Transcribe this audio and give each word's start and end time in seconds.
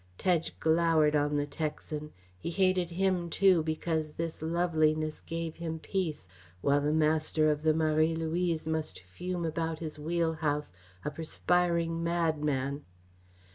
Tedge 0.17 0.59
glowered 0.59 1.15
on 1.15 1.37
the 1.37 1.45
Texan 1.45 2.11
he 2.39 2.49
hated 2.49 2.89
him, 2.89 3.29
too, 3.29 3.61
because 3.61 4.13
this 4.13 4.41
loveliness 4.41 5.21
gave 5.21 5.57
him 5.57 5.77
peace, 5.77 6.27
while 6.61 6.81
the 6.81 6.91
master 6.91 7.51
of 7.51 7.61
the 7.61 7.75
Marie 7.75 8.15
Louise 8.15 8.67
must 8.67 8.97
fume 9.03 9.45
about 9.45 9.77
his 9.77 9.99
wheelhouse, 9.99 10.73
a 11.05 11.11
perspiring 11.11 12.03
madman. 12.03 12.81